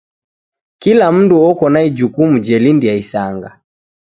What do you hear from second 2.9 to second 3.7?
isanga.